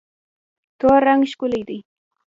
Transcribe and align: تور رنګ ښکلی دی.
تور 0.79 0.99
رنګ 1.07 1.21
ښکلی 1.31 1.61
دی. 1.69 1.79